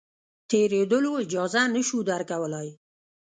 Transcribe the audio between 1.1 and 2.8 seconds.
اجازه نه شو درکولای.